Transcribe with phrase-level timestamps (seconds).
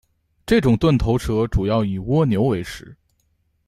[0.47, 2.97] 这种钝头蛇主要以蜗牛为食。